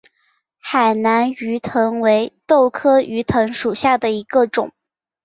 [0.57, 4.71] 海南鱼藤为豆科鱼藤属下的一个种。